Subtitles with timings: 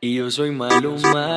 [0.00, 1.36] Y yo soy Maluma.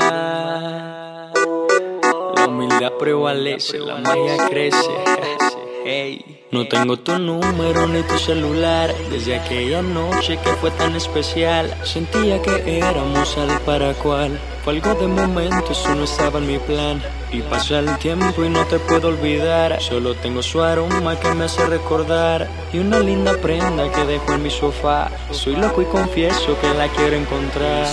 [2.36, 5.51] La humildad prevalece, la magia crece.
[5.84, 6.41] Hey.
[6.52, 8.94] No tengo tu número ni tu celular.
[9.09, 14.94] Desde aquella noche que fue tan especial Sentía que éramos al para cual Fue algo
[14.94, 17.02] de momento, eso no estaba en mi plan.
[17.31, 19.81] Y pasa el tiempo y no te puedo olvidar.
[19.81, 22.47] Solo tengo su aroma que me hace recordar.
[22.72, 25.09] Y una linda prenda que dejo en mi sofá.
[25.31, 27.88] Soy loco y confieso que la quiero encontrar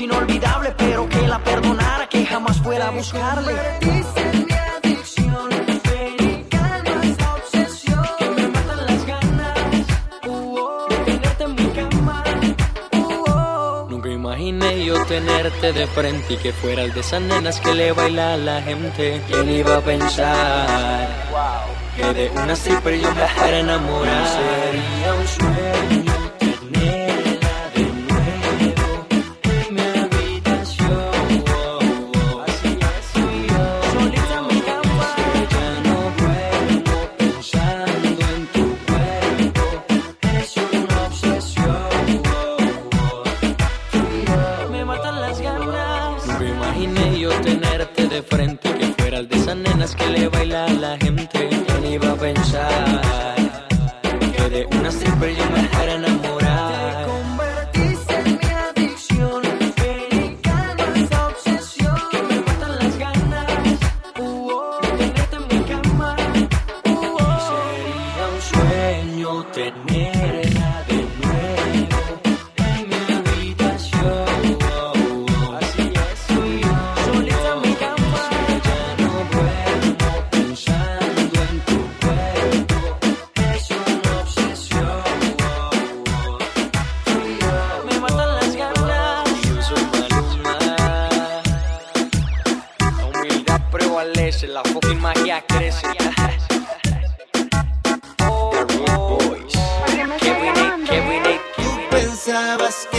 [0.00, 3.54] inolvidable, pero que la perdonara, que jamás fuera a buscarle.
[14.88, 18.62] yo tenerte de frente y que fueras de esas nenas que le baila a la
[18.62, 19.22] gente.
[19.28, 21.08] ¿Quién iba a pensar
[21.96, 24.26] que de una stripper yo me fuera a enamorar?
[24.26, 26.07] Sería un sueño.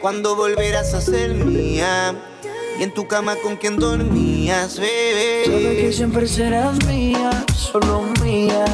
[0.00, 2.14] cuando volverás a ser mía.
[2.78, 5.44] Y en tu cama con quien dormías, bebé.
[5.44, 8.64] Sabes que siempre serás mía, solo mía.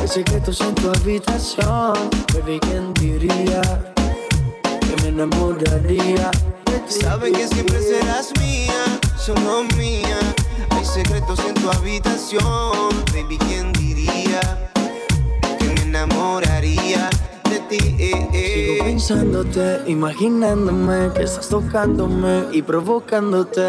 [0.00, 1.94] Hay secretos en tu habitación,
[2.32, 3.60] baby, ¿quién diría?
[4.64, 6.30] Que me enamoraría
[6.86, 8.84] Sabes que siempre serás mía,
[9.16, 10.18] solo mía.
[10.70, 14.40] Hay secretos en tu habitación, baby, ¿quién diría?
[15.58, 17.10] Que me enamoraría
[17.68, 17.76] ti.
[17.98, 18.54] Eh, eh.
[18.54, 23.68] Sigo pensándote, imaginándome que estás tocándome y provocándote.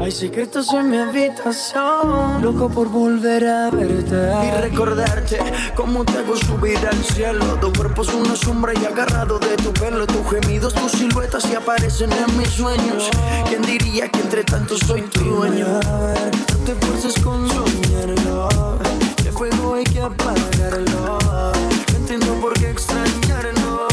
[0.00, 5.38] Hay secretos en mi habitación, loco por volver a verte y recordarte
[5.76, 7.44] cómo te hago subir al cielo.
[7.60, 11.54] Tu cuerpo es una sombra y agarrado de tu pelo, tus gemidos, tus siluetas y
[11.54, 13.10] aparecen en mis sueños.
[13.48, 15.66] ¿Quién diría que entre tanto soy tu dueño?
[15.68, 18.78] No te fuerces con soñarlo,
[19.24, 21.71] el fuego hay que apagarlo.
[22.12, 23.88] Entiendo por qué extrañarlo.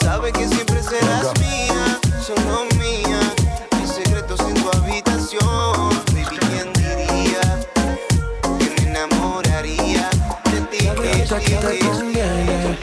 [0.00, 3.20] Sabes que siempre serás mía, solo mía.
[3.72, 7.60] Hay secretos en tu habitación, baby, ¿quién diría?
[8.58, 10.08] Que me enamoraría
[10.50, 11.26] de ti.
[11.26, 12.78] Sabes que te conviene.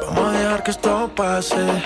[0.00, 1.84] Vamos a dejar que esto pase.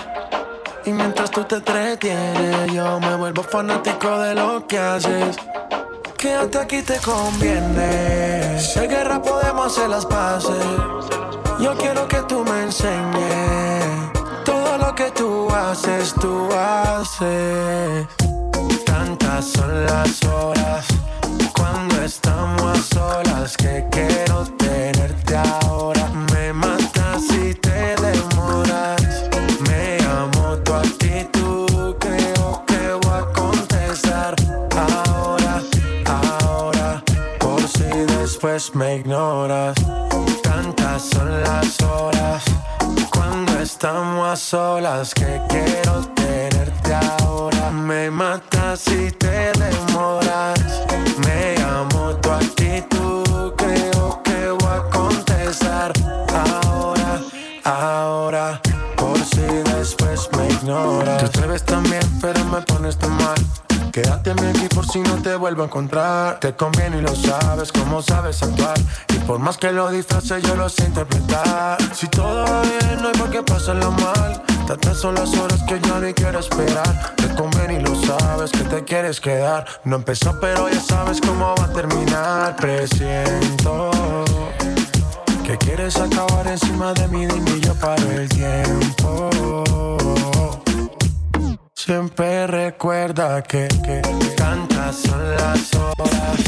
[0.86, 5.36] Y mientras tú te entretienes, yo me vuelvo fanático de lo que haces.
[6.18, 8.58] Quédate aquí te conviene.
[8.58, 10.64] Si hay guerra podemos hacer las paces.
[11.60, 13.84] Yo quiero que tú me enseñes
[14.44, 18.06] todo lo que tú haces, tú haces.
[18.84, 20.86] Tantas son las horas
[21.54, 25.95] cuando estamos a solas que quiero tenerte ahora.
[38.76, 39.74] Me ignoras.
[40.42, 42.44] Tantas son las horas
[43.10, 47.70] cuando estamos a solas que quiero tenerte ahora.
[47.70, 50.60] Me matas si te demoras.
[51.24, 55.92] Me amo tu actitud, creo que voy a contestar
[56.34, 57.20] ahora,
[57.64, 58.60] ahora.
[58.96, 61.18] Por si después me ignoras.
[61.18, 63.65] Te atreves también, pero me pones tan mal.
[63.96, 66.38] Quédate aquí por si no te vuelvo a encontrar.
[66.38, 68.78] Te conviene y lo sabes, como sabes actuar.
[69.08, 71.78] Y por más que lo disfrace, yo lo sé interpretar.
[71.94, 74.42] Si todo va bien, no hay por qué pasarlo mal.
[74.66, 77.14] Tantas son las horas que ya ni quiero esperar.
[77.16, 79.64] Te conviene y lo sabes que te quieres quedar.
[79.84, 82.54] No empezó, pero ya sabes cómo va a terminar.
[82.56, 83.92] Presiento
[85.42, 89.30] que quieres acabar encima de mí, dime yo paro el tiempo.
[91.78, 94.00] Siempre recuerda que, que
[94.34, 96.40] tantas son las horas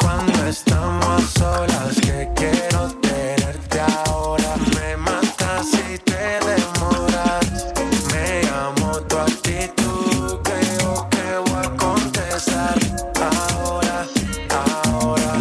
[0.00, 4.56] cuando estamos solas que quiero tenerte ahora.
[4.74, 7.74] Me matas si te demoras.
[8.10, 12.78] Me amo tu actitud, creo que voy a contestar
[13.20, 14.06] ahora,
[14.88, 15.32] ahora.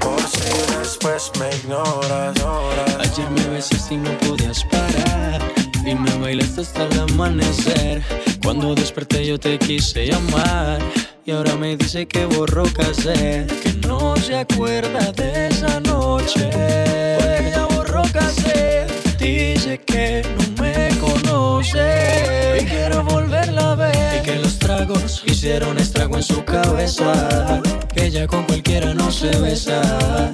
[0.00, 2.34] Por si después me ignoras.
[2.34, 2.96] ignoras.
[2.98, 5.42] Ayer me besaste y no podías parar
[5.84, 8.02] Y me bailaste hasta el amanecer
[8.42, 10.78] Cuando desperté yo te quise llamar
[11.24, 16.50] Y ahora me dice que borró casé Que no se acuerda de esa noche.
[17.52, 18.86] Ya borró casé
[19.18, 22.58] Dice que no me conoce.
[22.60, 24.20] Y quiero volverla a ver.
[24.20, 27.60] Y que los tragos hicieron estrago en su cabeza.
[27.94, 30.30] Que ella con cualquiera no se besa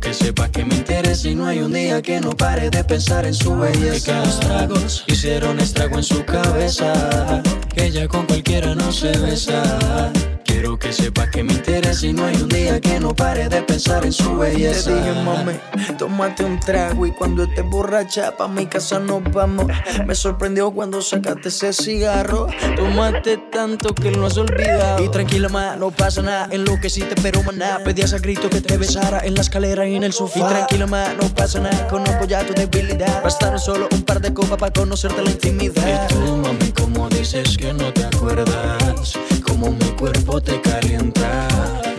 [0.00, 3.24] Que sepa que me interesa y no hay un día que no pare de pensar
[3.24, 4.20] en su belleza.
[4.20, 7.42] Que los tragos hicieron estrago en su cabeza.
[7.74, 10.12] Que ella con cualquiera no se besa.
[10.52, 13.62] Quiero que sepa que me interesa y no hay un día que no pare de
[13.62, 14.90] pensar en su belleza.
[14.90, 15.54] Te dije, mami,
[15.96, 19.68] tómate un trago y cuando estés borracha pa' mi casa nos vamos.
[20.06, 22.48] Me sorprendió cuando sacaste ese cigarro.
[22.76, 25.02] Tomaste tanto que lo has olvidado.
[25.02, 26.48] Y tranquila, ma, no pasa nada.
[26.50, 27.78] En lo que sí te pero maná.
[27.82, 30.38] Pedías a grito que te besara en la escalera y en el sofá.
[30.38, 31.88] Y tranquila, ma, no pasa nada.
[31.88, 33.22] Conozco ya tu debilidad.
[33.24, 36.10] Bastaron solo un par de copas para conocerte la intimidad.
[36.10, 41.48] Y tú, mami, como dices que no te acuerdas, como mi cuerpo te calienta.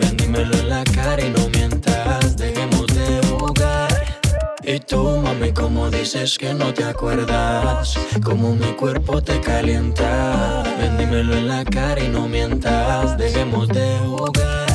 [0.00, 4.04] Ven, dímelo en la cara y no mientas, dejemos de jugar.
[4.62, 10.62] Y tú, mami, como dices que no te acuerdas, como mi cuerpo te calienta.
[10.78, 14.73] Ven, dímelo en la cara y no mientas, dejemos de jugar.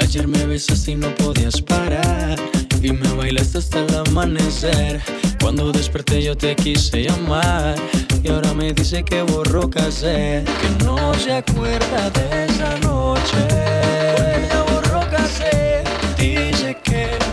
[0.00, 2.38] Ayer me besaste y no podías parar.
[2.80, 5.00] Y me bailaste hasta el amanecer.
[5.40, 7.74] Cuando desperté yo te quise llamar.
[8.22, 13.36] Y ahora me dice que borró casé Que no se acuerda de esa noche.
[14.16, 15.84] Porque borró casé
[16.18, 17.27] Dice que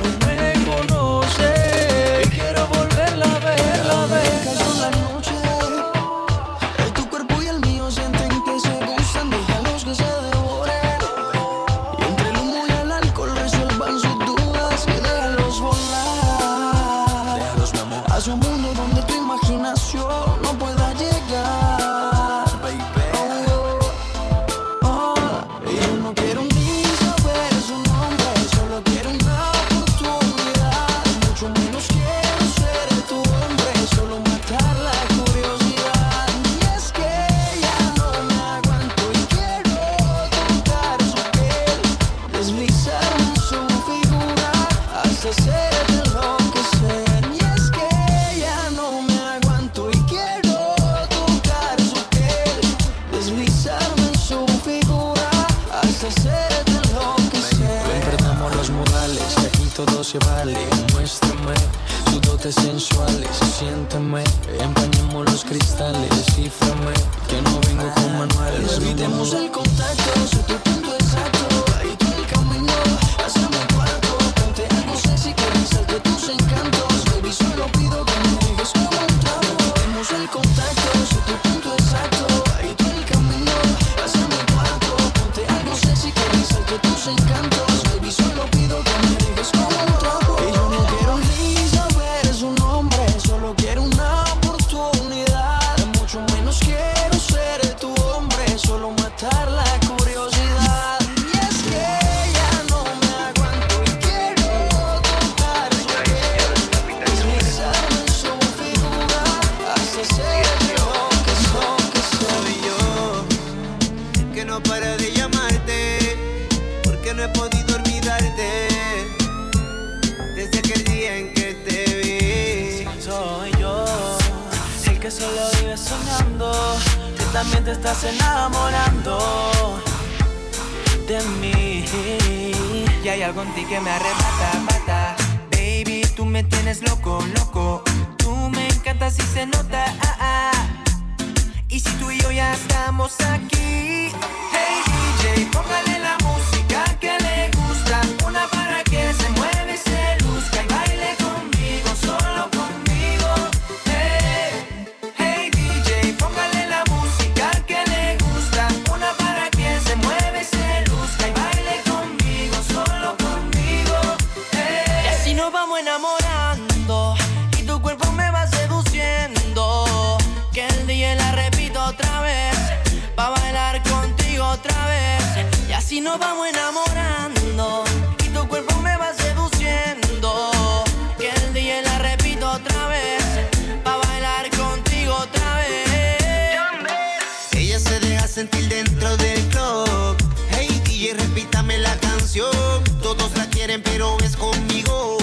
[192.36, 195.18] Todos la quieren, pero es conmigo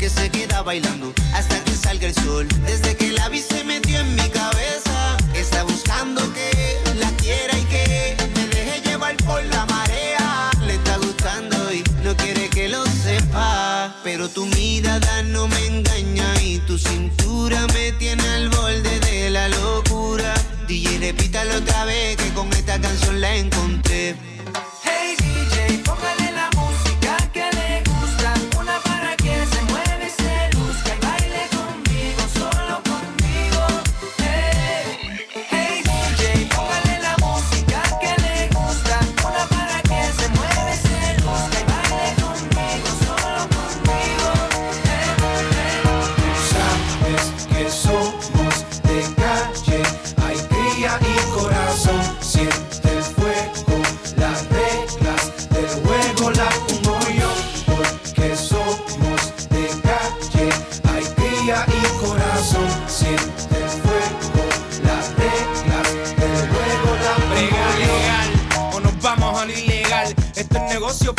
[0.00, 2.48] que se queda bailando hasta que salga el sol.
[2.66, 5.16] Desde que la vi se metió en mi cabeza.
[5.32, 6.50] Está buscando que
[6.98, 10.50] la quiera y que me deje llevar por la marea.
[10.66, 13.94] Le está gustando y no quiere que lo sepa.
[14.02, 19.48] Pero tu mirada no me engaña y tu cintura me tiene al borde de la
[19.50, 20.34] locura.
[20.66, 23.85] DJ, repítalo otra vez que con esta canción la encontré.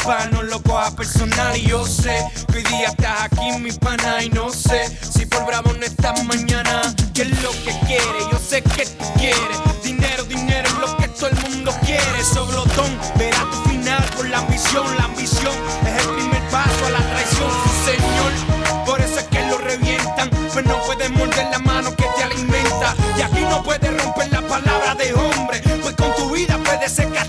[0.08, 1.56] Pa' no lo coja personal.
[1.58, 5.46] Y yo sé que hoy día estás aquí, mi pana, y no sé si por
[5.46, 6.82] bravo no estás mañana.
[7.14, 8.20] ¿Qué es lo que quiere?
[8.32, 9.58] Yo sé que tú quieres.
[9.84, 12.24] Dinero, dinero es lo que todo el mundo quiere.
[12.24, 14.86] Soblotón, verá tu final por la ambición.
[14.98, 18.86] La ambición es el primer paso a la traición, sí, señor.
[18.86, 20.30] Por eso es que lo revientan.
[20.54, 22.96] Pues no puedes morder la mano que te alimenta.
[23.18, 25.62] Y aquí no puedes romper la palabra de hombre.
[25.82, 27.20] Pues con tu vida puede ser que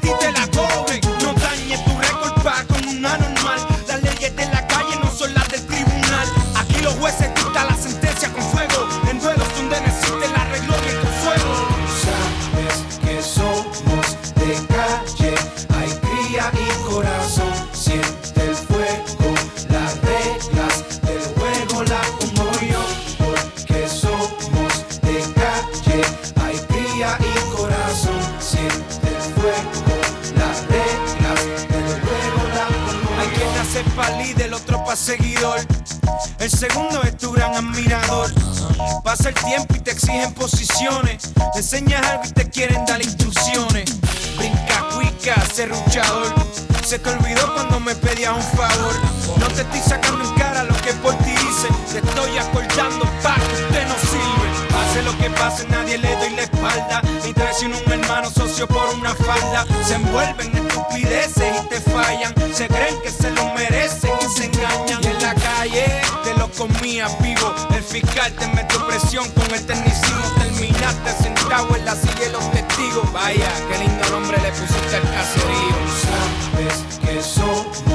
[36.58, 38.32] segundo es tu gran admirador.
[39.04, 41.32] Pasa el tiempo y te exigen posiciones.
[41.52, 43.84] Te enseñas algo y te quieren dar instrucciones.
[44.36, 46.34] Brinca, cuica, serruchador.
[46.84, 48.92] Se te olvidó cuando me pedías un favor.
[49.38, 51.68] No te estoy sacando en cara lo que por ti hice.
[51.92, 54.48] Te estoy acordando pa' que usted no sirve.
[54.72, 57.02] Pase lo que pase, nadie le doy la espalda.
[57.24, 59.64] Ni traiciono un hermano socio por una falda.
[59.86, 62.34] Se envuelven en estupideces y te fallan.
[62.52, 62.87] Se creen
[66.90, 70.24] El fiscal te metió presión con el tecnicismo.
[70.38, 73.12] Terminaste sentado en la silla de los testigos.
[73.12, 75.76] Vaya, qué lindo nombre le pusiste al caserío.
[76.00, 77.87] Sabes que somos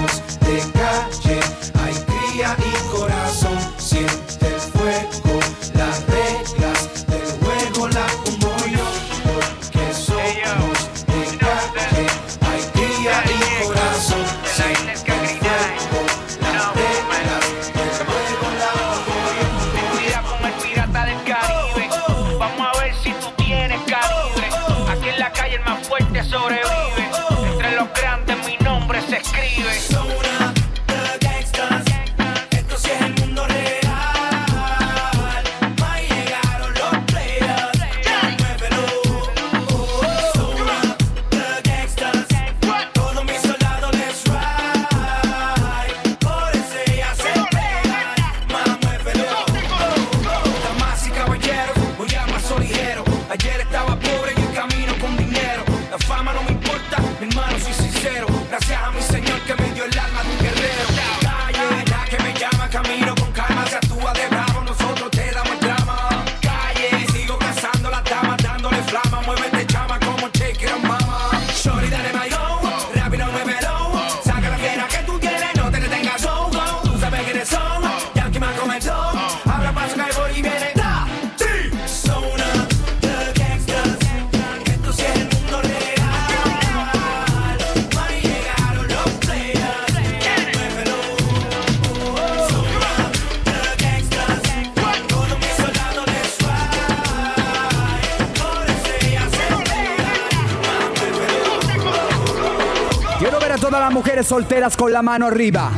[104.13, 105.71] mujeres solteras con la mano arriba.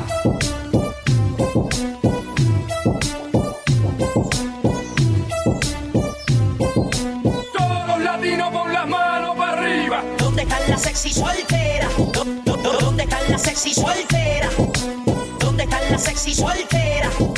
[7.57, 10.03] Todos latinos con las manos para arriba.
[10.17, 11.89] ¿Dónde están las sexy solteras?
[11.97, 14.53] ¿Dó, dó, dó, ¿Dónde están las sexy solteras?
[15.39, 17.34] ¿Dónde están las sexy solteras?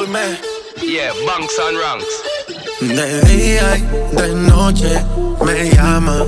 [0.00, 2.22] Yeah, bunks and ranks.
[2.80, 3.80] De día y
[4.16, 5.04] de noche
[5.44, 6.24] me llama.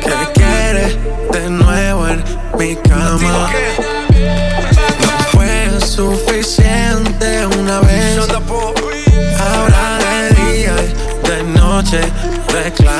[0.00, 0.96] ¿Qué quieres
[1.32, 2.22] de nuevo en
[2.56, 3.50] mi cama?
[5.00, 8.16] No fue suficiente una vez.
[9.40, 12.00] Ahora de día y de noche
[12.48, 12.93] reclama.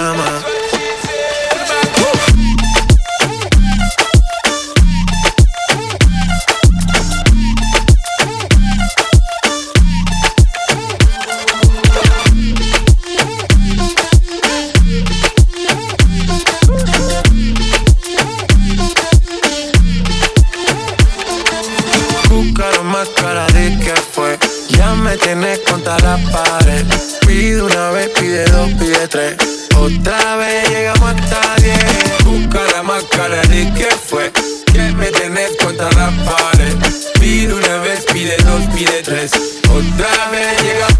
[25.05, 26.85] me tienes contra la pared.
[27.27, 29.37] Pide una vez, pide dos, pide tres.
[29.77, 32.25] Otra vez llegamos hasta diez.
[32.25, 34.33] Busca la máscara de que fue.
[34.73, 36.75] Que me tienes contra la pared.
[37.21, 39.33] Pide una vez, pide dos, pide tres.
[39.69, 40.94] Otra vez llegamos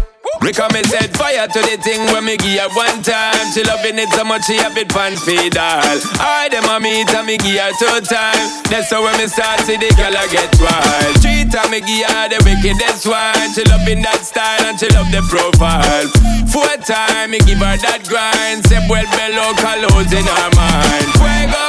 [1.55, 3.33] to the thing when me give her one time.
[3.55, 5.81] She loving it so much she have it pants feed all.
[6.19, 8.45] I dem a meet and me give her two time.
[8.67, 11.15] That's how when me start see the girl I get wild.
[11.23, 13.47] Three time me give her the wickedest one.
[13.55, 16.11] She loving that style and she love the profile.
[16.51, 18.67] Four time me give her that grind.
[18.67, 21.09] Say well below colors in her mind.
[21.17, 21.65] Fuego.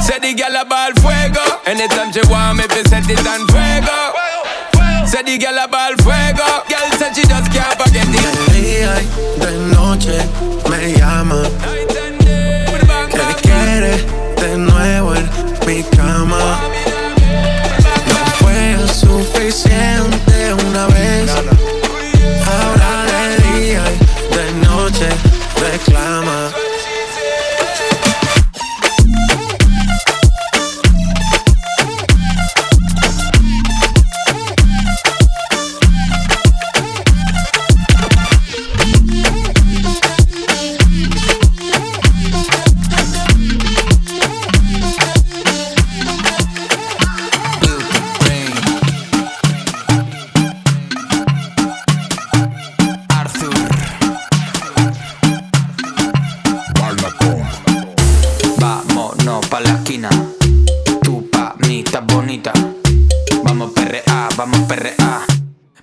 [0.00, 1.44] Say the girl a ball fuego.
[1.66, 4.25] Anytime she want me, fi set it on fuego.
[5.06, 6.66] Say the girl a ball fuego.
[6.68, 8.26] Girl said she just can't forget it.
[8.50, 9.06] De día y
[9.38, 10.18] de noche
[10.68, 11.42] me llama.
[13.10, 13.96] ¿Qué quiere
[14.40, 15.30] de nuevo en
[15.66, 16.75] mi cama?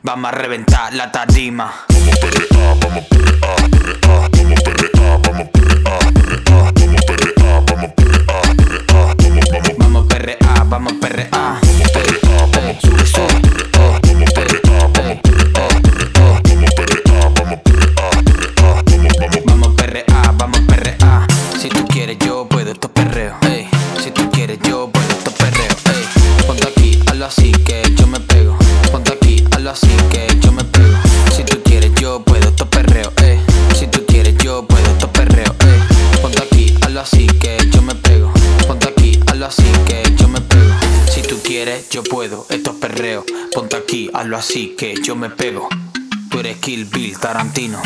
[0.05, 1.73] Vamos a reventar la tarima.
[1.87, 5.62] Vamos perrear, vamos perrear, perrear, vamos perrear, vamos perrear,
[44.43, 45.69] así que yo me pego.
[46.29, 47.81] Tú eres Kill Bill Tarantino.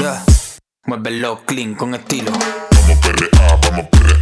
[0.85, 2.31] Muévelo clean con estilo.
[2.31, 4.21] vamos perrear, vamos perrear,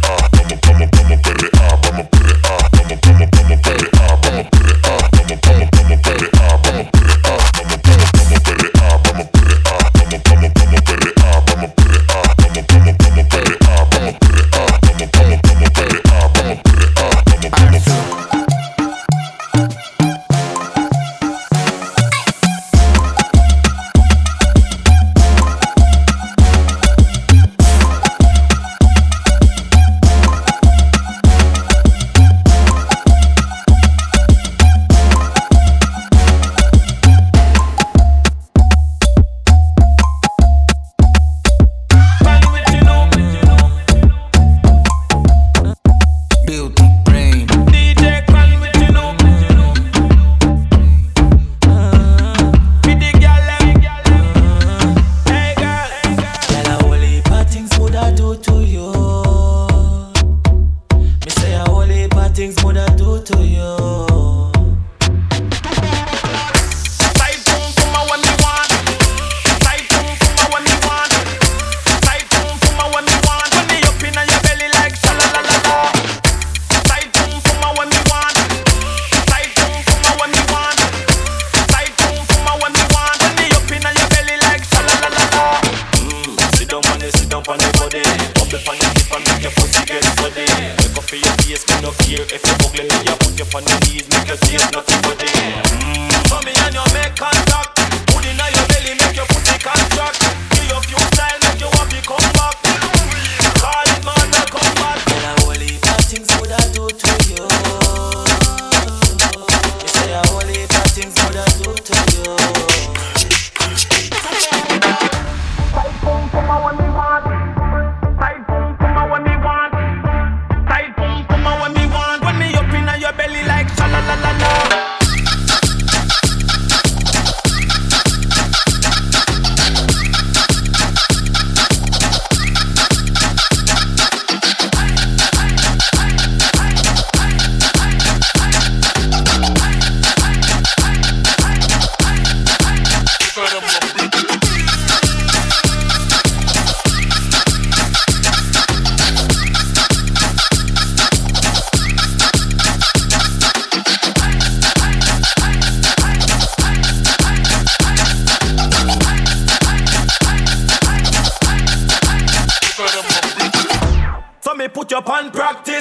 [165.18, 165.34] Unpracticed.
[165.34, 165.75] practice.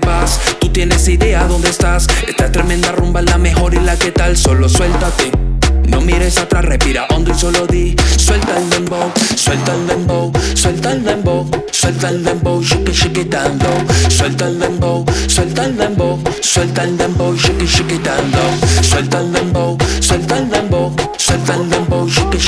[0.00, 2.06] Dónde tú tienes idea dónde estás.
[2.26, 5.30] Esta tremenda rumba es la mejor y la que tal, solo suéltate.
[5.88, 10.92] No mires atrás, respira hondo y solo di Suelta el dembow, suelta el dembow Suelta
[10.92, 12.96] el dembow, suelta el dembow Shake it,
[14.08, 17.68] Suelta el dembow, suelta el dembow Suelta el dembow, shake it,
[18.82, 22.40] Suelta el dembow, suelta el dembow Suelta el dembow, shake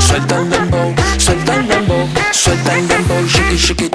[0.00, 3.90] Suelta el dembow, suelta el dembow Suelta el dembow, shake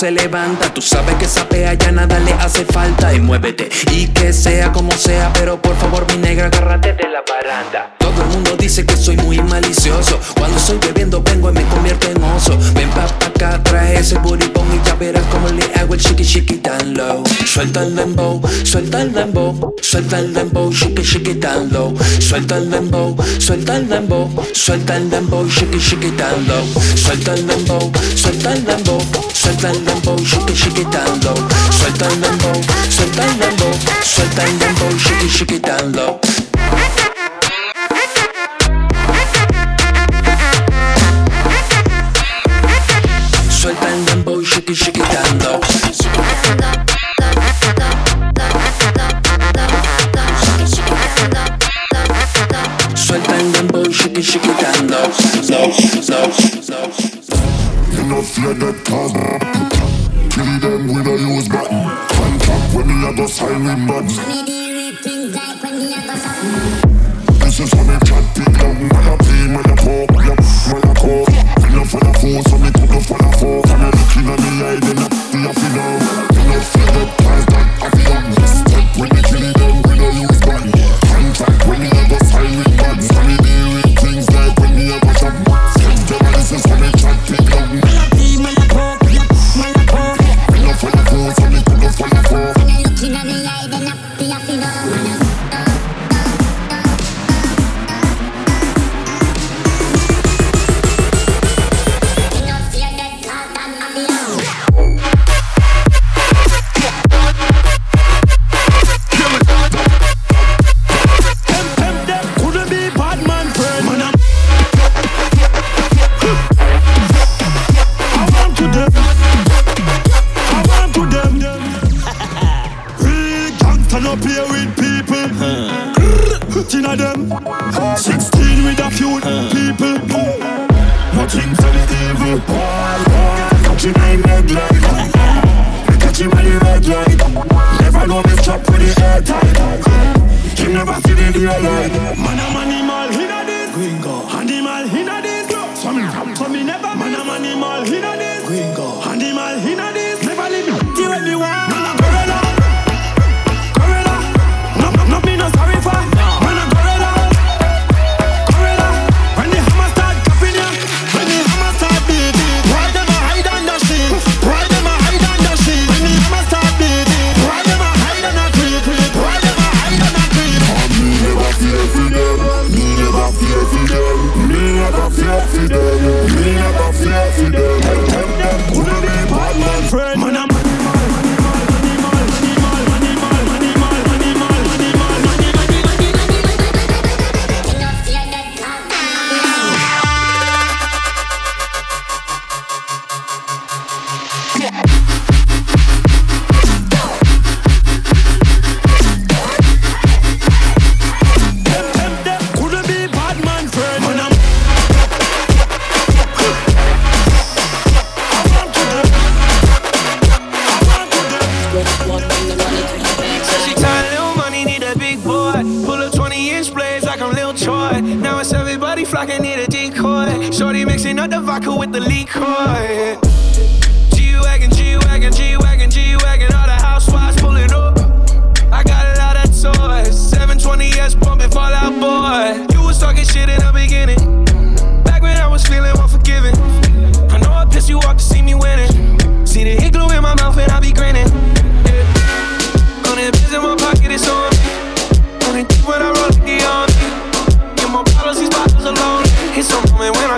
[0.00, 4.06] se levanta, tú sabes que esa pea ya nada le hace falta y muévete y
[4.06, 7.94] que sea como sea, pero por favor mi negra agárrate de la baranda.
[7.98, 12.08] Todo el mundo dice que soy muy malicioso, cuando estoy bebiendo vengo y me convierto
[12.08, 12.58] en oso.
[12.72, 16.56] Ven pa, acá, trae ese buripón y ya verás cómo le hago el chiqui chiqui
[16.56, 17.22] tan low.
[17.44, 21.94] Suelta el dembow, suelta el dembow, suelta el dembow, chiqui chiqui tan low.
[22.20, 26.64] Suelta el dembow, suelta el dembow, suelta el dembow, chiqui chiqui tan low.
[26.94, 29.19] Suelta el dembow, suelta el dembow.
[29.50, 31.34] Suelta el dembow, shake it, shake it down low.
[31.72, 33.74] Suelta el dembow, suelta el dembow,
[34.04, 36.20] suelta el dembow, shake it, shake it down low.
[43.50, 45.60] Suelta el dembow, shake it, shake it down low.
[52.94, 55.10] Suelta el dembow, shake it, shake it down low,
[55.50, 55.72] low,
[56.08, 56.30] low,
[56.68, 57.09] low
[58.20, 59.12] no fear that cause
[60.28, 61.80] Kill them with a use button
[62.12, 64.16] Contract when me a go sign with buds
[67.40, 69.76] This is when me chat big long Man a pay, man a
[70.20, 70.36] yep,
[70.68, 71.28] man a talk
[71.64, 74.28] Me no for the phone, so me could no for the phone And me looking
[74.28, 75.96] at me eye, then I feel fi know
[76.36, 78.20] Me no fear that cause that I feel.
[78.52, 79.39] Step when me kill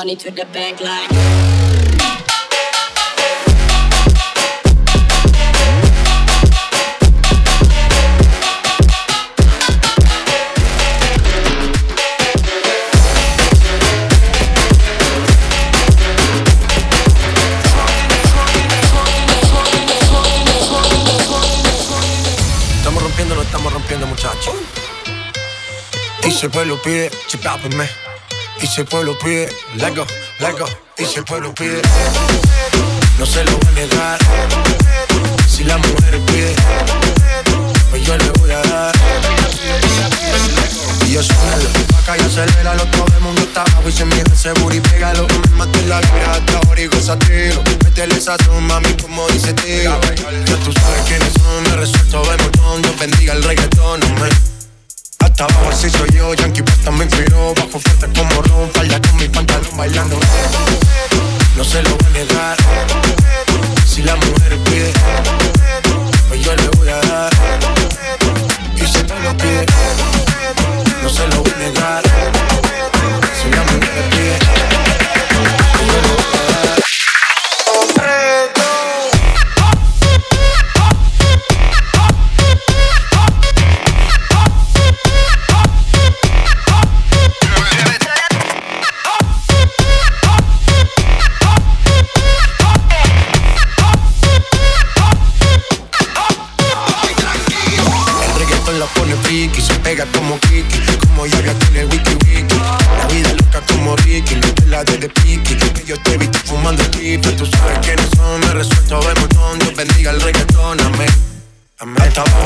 [0.00, 1.50] money to the bank like.
[26.40, 27.36] se poi lo pide, ci
[27.76, 28.09] me.
[28.62, 30.06] y si el pueblo pide, largo,
[30.38, 30.66] largo,
[30.98, 31.80] y si el pueblo pide,
[33.18, 34.18] no se lo voy a negar.
[35.48, 36.54] Si la mujer pide,
[37.90, 38.92] pues yo le voy a dar.
[41.06, 44.34] Y yo suelo, acá y acelera, lo todo el mundo está abajo y se mira
[44.34, 45.26] seguro y pégalo.
[45.50, 47.62] Me mate la vida hasta ahora y gozatelo.
[47.84, 49.98] Métele esa mami, como dice tío.
[50.46, 54.30] Ya tú sabes quiénes son, me resuelto, vemos montón, Dios bendiga el reggaetón, hombre.
[54.30, 54.59] No
[55.40, 57.54] estaba así soy yo, Yankee Pasta me inspiró.
[57.54, 60.20] Bajo fuerte como ron, falla con mi pantalón bailando.
[61.56, 62.56] No se lo voy a negar.
[63.86, 64.92] Si la mujer pide,
[66.28, 67.30] pues yo le voy a dar.
[68.76, 69.64] Y si me lo pide,
[71.02, 72.59] no se lo voy a negar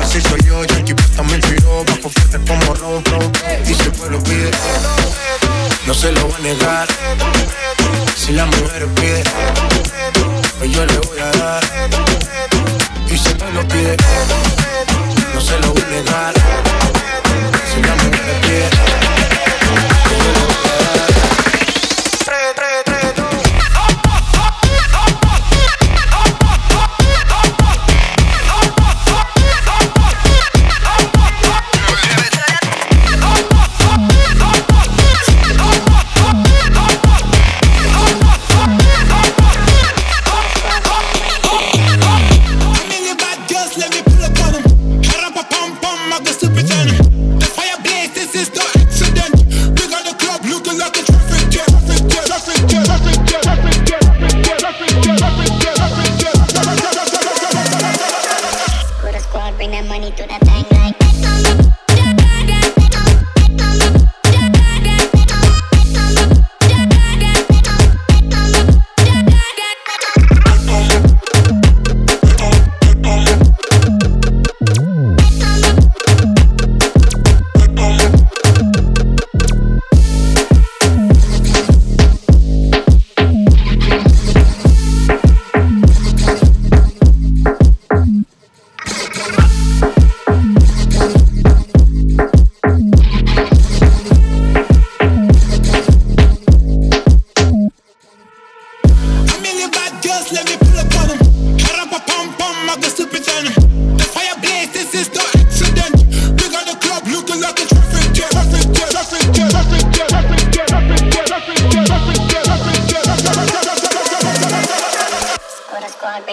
[0.07, 3.03] Si soy yo, yo aquí puesta me tiró, bajo fuerte como ron.
[3.67, 4.51] Y si el pueblo pide,
[5.87, 6.89] no se lo voy a negar.
[8.17, 9.23] Si la mujer pide,
[10.59, 11.14] pues yo le voy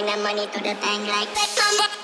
[0.05, 2.00] that money to the bank like.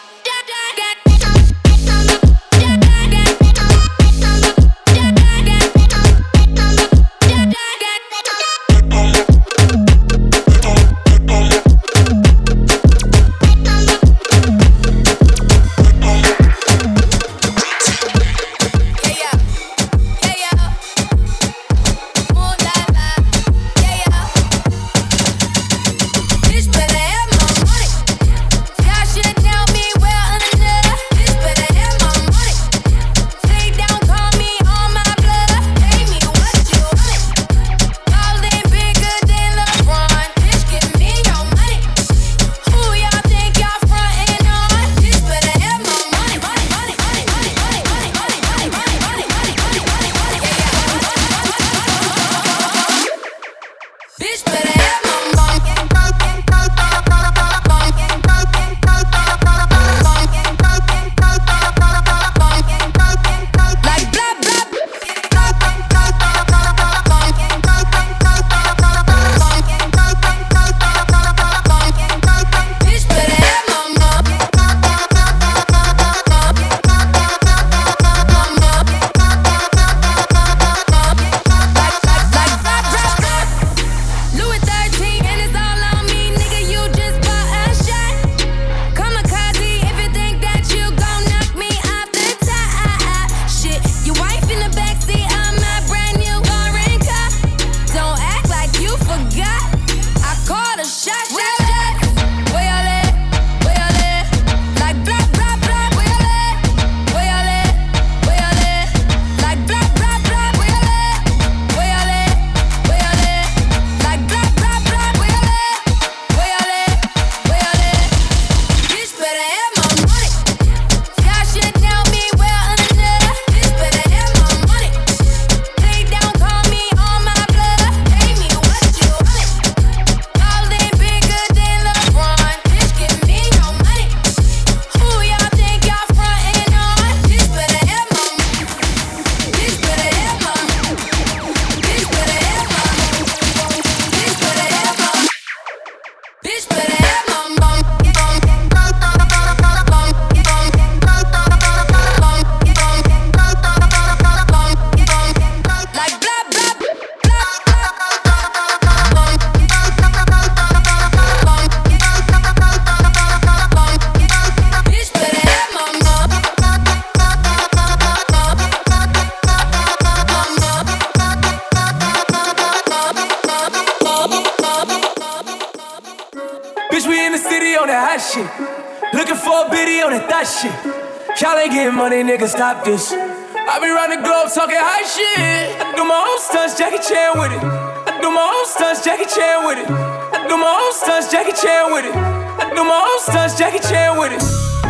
[191.88, 192.15] down with it.
[192.15, 194.41] I do my own stunts, Jackie Chan with it.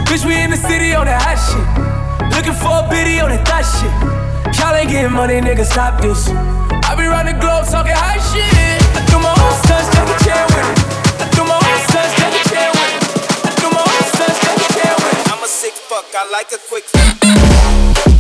[0.07, 1.65] Bitch, we in the city on that hot shit.
[2.33, 3.91] Looking for a biddy on that thot shit.
[4.57, 6.29] Y'all ain't getting money, nigga, stop this.
[6.29, 8.45] I be round the globe talking hot shit.
[8.95, 10.77] I do my own stunts, Jackie Chan with it.
[11.21, 13.01] I do my own stunts, Jackie Chan with it.
[13.45, 15.31] I do my own stunts, Jackie Chan with it.
[15.31, 18.16] I'm a sick fuck, I like a quick.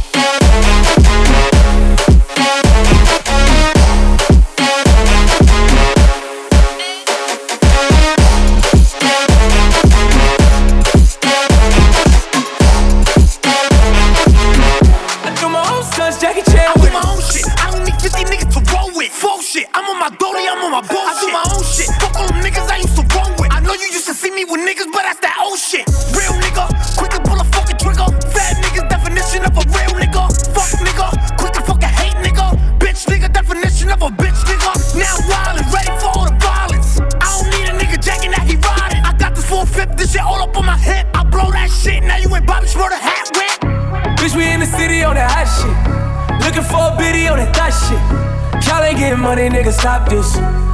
[49.77, 50.66] stop this.